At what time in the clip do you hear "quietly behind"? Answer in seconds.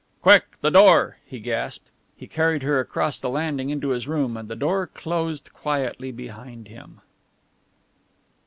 5.53-6.67